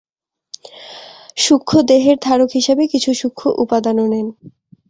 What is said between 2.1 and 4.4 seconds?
ধারক হিসাবে কিছু সূক্ষ্ম উপাদানও নেন।